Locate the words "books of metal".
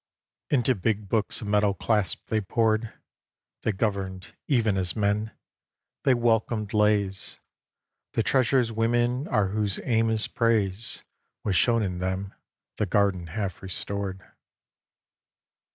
1.09-1.75